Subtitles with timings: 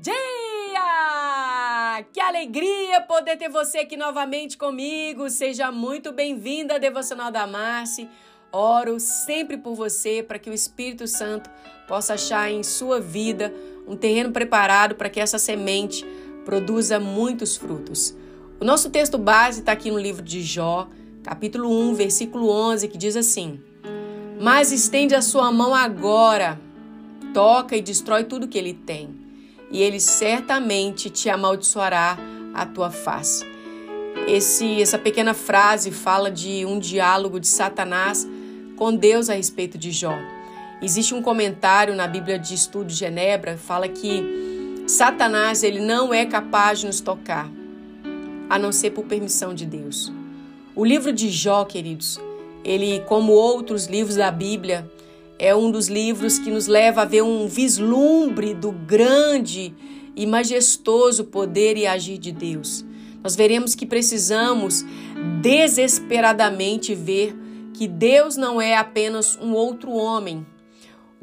[0.00, 0.14] dia!
[2.12, 5.28] Que alegria poder ter você aqui novamente comigo.
[5.28, 8.08] Seja muito bem-vinda Devocional da Marce.
[8.52, 11.50] Oro sempre por você para que o Espírito Santo
[11.86, 13.52] possa achar em sua vida
[13.86, 16.06] um terreno preparado para que essa semente
[16.44, 18.14] produza muitos frutos.
[18.60, 20.88] O nosso texto base está aqui no livro de Jó,
[21.22, 23.60] capítulo 1, versículo 11, que diz assim:
[24.40, 26.58] Mas estende a sua mão agora,
[27.34, 29.17] toca e destrói tudo que ele tem
[29.70, 32.18] e ele certamente te amaldiçoará
[32.54, 33.44] a tua face.
[34.26, 38.26] Esse, essa pequena frase fala de um diálogo de Satanás
[38.76, 40.16] com Deus a respeito de Jó.
[40.80, 46.24] Existe um comentário na Bíblia de Estudo de Genebra fala que Satanás ele não é
[46.24, 47.50] capaz de nos tocar,
[48.48, 50.12] a não ser por permissão de Deus.
[50.74, 52.18] O livro de Jó, queridos,
[52.64, 54.88] ele, como outros livros da Bíblia,
[55.38, 59.74] é um dos livros que nos leva a ver um vislumbre do grande
[60.16, 62.84] e majestoso poder e agir de Deus.
[63.22, 64.84] Nós veremos que precisamos
[65.40, 67.36] desesperadamente ver
[67.72, 70.44] que Deus não é apenas um outro homem,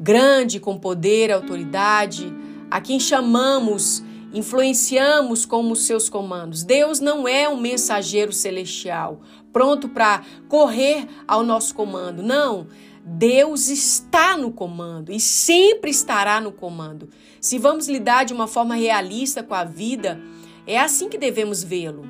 [0.00, 2.32] grande, com poder, autoridade,
[2.70, 6.62] a quem chamamos, influenciamos com os seus comandos.
[6.62, 9.20] Deus não é um mensageiro celestial,
[9.56, 12.22] pronto para correr ao nosso comando.
[12.22, 12.66] Não.
[13.02, 17.08] Deus está no comando e sempre estará no comando.
[17.40, 20.20] Se vamos lidar de uma forma realista com a vida,
[20.66, 22.04] é assim que devemos vê-lo.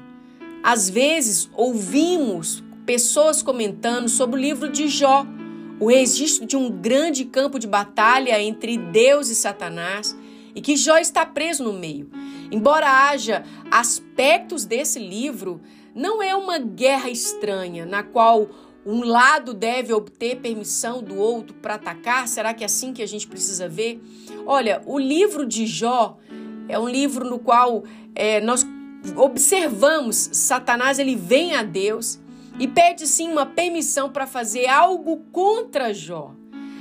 [0.61, 5.25] Às vezes, ouvimos pessoas comentando sobre o livro de Jó,
[5.79, 10.19] o registro de um grande campo de batalha entre Deus e Satanás,
[10.53, 12.11] e que Jó está preso no meio.
[12.51, 15.61] Embora haja aspectos desse livro,
[15.97, 18.47] não é uma guerra estranha na qual
[18.85, 22.29] um lado deve obter permissão do outro para atacar?
[22.29, 24.01] Será que é assim que a gente precisa ver?
[24.45, 26.19] Olha, o livro de Jó
[26.69, 27.83] é um livro no qual
[28.15, 28.65] é, nós
[29.17, 32.21] observamos Satanás ele vem a Deus
[32.59, 36.33] e pede sim uma permissão para fazer algo contra Jó.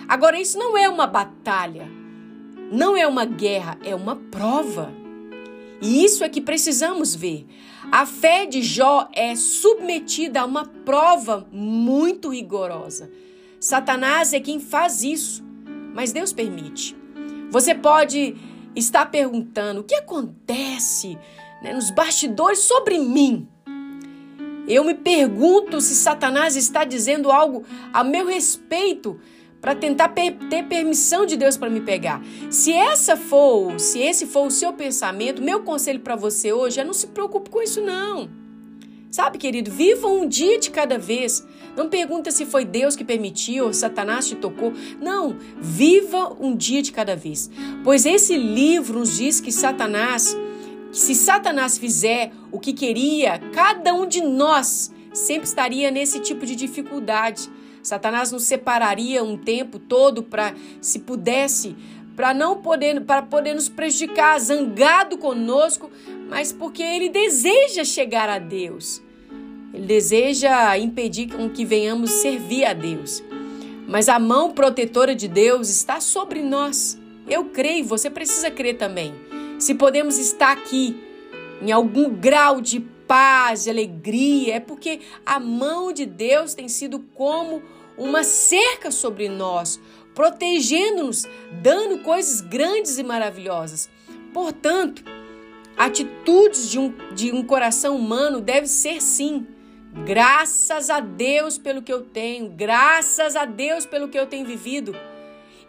[0.09, 1.87] Agora isso não é uma batalha,
[2.69, 5.04] não é uma guerra, é uma prova.
[5.81, 7.45] E isso é que precisamos ver.
[7.91, 13.11] A fé de Jó é submetida a uma prova muito rigorosa.
[13.59, 15.43] Satanás é quem faz isso,
[15.93, 16.95] mas Deus permite.
[17.49, 18.35] Você pode
[18.75, 21.17] estar perguntando o que acontece
[21.61, 23.47] né, nos bastidores sobre mim.
[24.67, 27.63] Eu me pergunto se Satanás está dizendo algo
[27.93, 29.19] a meu respeito
[29.65, 32.21] para tentar ter permissão de Deus para me pegar.
[32.51, 36.83] Se essa for, se esse for o seu pensamento, meu conselho para você hoje é
[36.83, 38.29] não se preocupe com isso não.
[39.09, 41.43] Sabe, querido, viva um dia de cada vez.
[41.75, 44.71] Não pergunta se foi Deus que permitiu ou Satanás te tocou.
[45.01, 47.49] Não, viva um dia de cada vez.
[47.83, 50.37] Pois esse livro nos diz que Satanás,
[50.91, 56.55] se Satanás fizer o que queria, cada um de nós sempre estaria nesse tipo de
[56.55, 57.49] dificuldade.
[57.85, 61.75] Satanás nos separaria um tempo todo para, se pudesse,
[62.15, 65.91] para não poder, para poder nos prejudicar, zangado conosco,
[66.27, 69.03] mas porque ele deseja chegar a Deus.
[69.71, 73.23] Ele deseja impedir com que venhamos servir a Deus.
[73.87, 76.97] Mas a mão protetora de Deus está sobre nós.
[77.27, 79.13] Eu creio, você precisa crer também.
[79.59, 80.99] Se podemos estar aqui
[81.61, 86.99] em algum grau de paz, de alegria, é porque a mão de Deus tem sido
[87.15, 87.61] como
[87.97, 89.79] uma cerca sobre nós,
[90.13, 91.27] protegendo-nos,
[91.61, 93.89] dando coisas grandes e maravilhosas.
[94.33, 95.03] Portanto,
[95.77, 99.47] atitudes de um, de um coração humano deve ser sim.
[100.05, 104.93] Graças a Deus pelo que eu tenho, graças a Deus pelo que eu tenho vivido.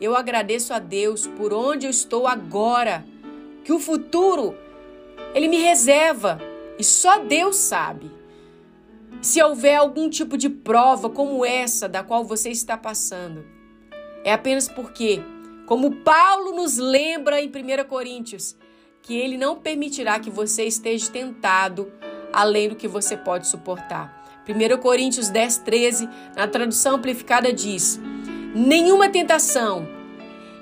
[0.00, 3.04] Eu agradeço a Deus por onde eu estou agora,
[3.64, 4.54] que o futuro
[5.32, 6.40] ele me reserva
[6.78, 8.10] e só Deus sabe.
[9.20, 13.44] Se houver algum tipo de prova como essa da qual você está passando,
[14.24, 15.22] é apenas porque,
[15.66, 18.56] como Paulo nos lembra em 1 Coríntios,
[19.02, 21.92] que ele não permitirá que você esteja tentado
[22.32, 24.44] além do que você pode suportar.
[24.48, 28.00] 1 Coríntios 10, 13, na tradução amplificada, diz:
[28.54, 29.88] Nenhuma tentação,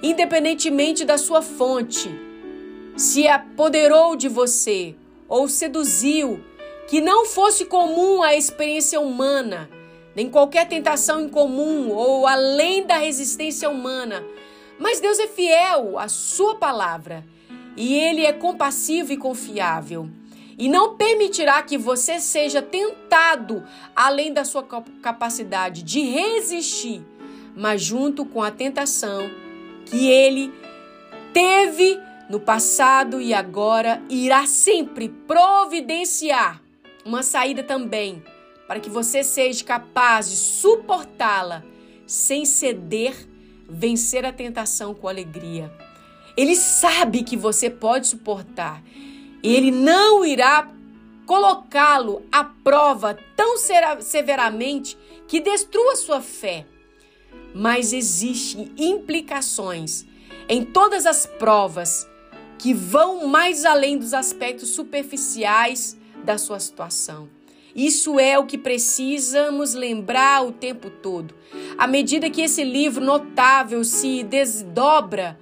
[0.03, 2.11] independentemente da sua fonte,
[2.97, 4.95] se apoderou de você
[5.29, 6.43] ou seduziu
[6.87, 9.69] que não fosse comum à experiência humana,
[10.15, 14.25] nem qualquer tentação incomum ou além da resistência humana.
[14.79, 17.25] Mas Deus é fiel à sua palavra
[17.77, 20.09] e ele é compassivo e confiável.
[20.57, 24.63] E não permitirá que você seja tentado além da sua
[25.03, 27.03] capacidade de resistir,
[27.57, 29.29] mas junto com a tentação
[29.87, 30.53] que ele
[31.33, 32.01] teve
[32.35, 36.61] no passado e agora, irá sempre providenciar
[37.05, 38.25] uma saída também,
[38.67, 41.63] para que você seja capaz de suportá-la
[42.09, 43.15] sem ceder,
[43.69, 45.73] vencer a tentação com alegria.
[46.37, 48.83] Ele sabe que você pode suportar.
[49.41, 50.69] Ele não irá
[51.27, 53.55] colocá-lo à prova tão
[54.01, 54.99] severamente
[55.29, 56.67] que destrua sua fé.
[57.55, 60.05] Mas existem implicações
[60.49, 62.13] em todas as provas
[62.65, 67.29] que vão mais além dos aspectos superficiais da sua situação.
[67.77, 71.35] Isso é o que precisamos lembrar o tempo todo.
[71.77, 75.39] À medida que esse livro notável se desdobra,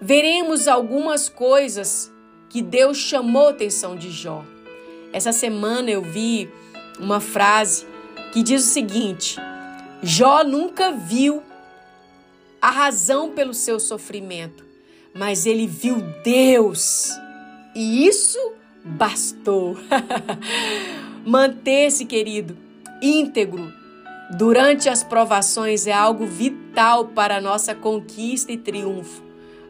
[0.00, 2.12] veremos algumas coisas
[2.50, 4.44] que Deus chamou a atenção de Jó.
[5.12, 6.50] Essa semana eu vi
[6.98, 7.86] uma frase
[8.32, 9.36] que diz o seguinte:
[10.02, 11.40] Jó nunca viu
[12.60, 14.66] a razão pelo seu sofrimento,
[15.18, 17.10] mas ele viu Deus.
[17.74, 18.38] E isso
[18.84, 19.76] bastou.
[21.26, 22.56] Manter-se, querido,
[23.02, 23.72] íntegro
[24.30, 29.22] durante as provações é algo vital para a nossa conquista e triunfo.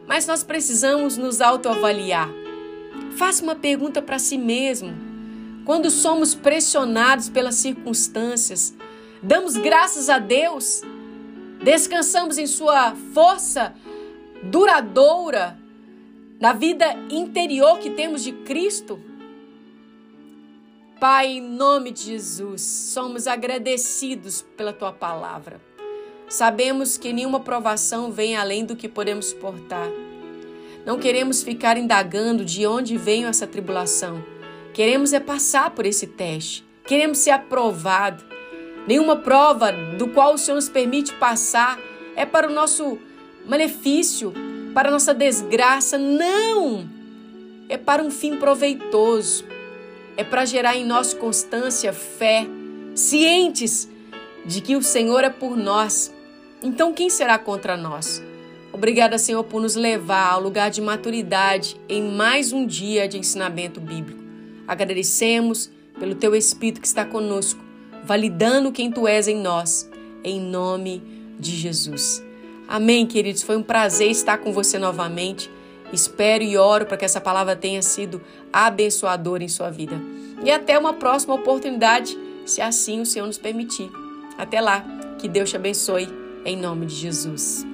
[0.07, 2.29] Mas nós precisamos nos autoavaliar.
[3.17, 4.93] Faça uma pergunta para si mesmo.
[5.65, 8.73] Quando somos pressionados pelas circunstâncias,
[9.21, 10.81] damos graças a Deus?
[11.63, 13.73] Descansamos em Sua força
[14.43, 15.59] duradoura
[16.39, 18.99] na vida interior que temos de Cristo?
[20.99, 25.61] Pai, em nome de Jesus, somos agradecidos pela tua palavra.
[26.27, 29.89] Sabemos que nenhuma provação vem além do que podemos suportar.
[30.85, 34.23] Não queremos ficar indagando de onde veio essa tribulação.
[34.73, 36.65] Queremos é passar por esse teste.
[36.85, 38.23] Queremos ser aprovado.
[38.87, 41.79] Nenhuma prova do qual o Senhor nos permite passar
[42.15, 42.97] é para o nosso
[43.45, 44.33] malefício,
[44.73, 45.97] para nossa desgraça.
[45.97, 46.87] Não!
[47.67, 49.45] É para um fim proveitoso.
[50.17, 52.45] É para gerar em nós constância, fé,
[52.93, 53.89] cientes
[54.45, 56.13] de que o Senhor é por nós.
[56.61, 58.21] Então, quem será contra nós?
[58.71, 63.79] Obrigada, Senhor, por nos levar ao lugar de maturidade em mais um dia de ensinamento
[63.79, 64.21] bíblico.
[64.67, 67.59] Agradecemos pelo Teu Espírito que está conosco,
[68.03, 69.89] validando quem Tu és em nós,
[70.23, 71.01] em nome
[71.39, 72.28] de Jesus.
[72.69, 73.41] Amém, queridos.
[73.41, 75.49] Foi um prazer estar com você novamente.
[75.91, 78.21] Espero e oro para que essa palavra tenha sido
[78.53, 79.99] abençoadora em sua vida.
[80.43, 83.89] E até uma próxima oportunidade, se assim o Senhor nos permitir.
[84.37, 84.85] Até lá,
[85.17, 86.07] que Deus te abençoe,
[86.45, 87.65] em nome de Jesus.